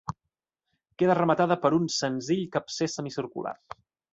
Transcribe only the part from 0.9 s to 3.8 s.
Queda rematada per un senzill capcer semicircular.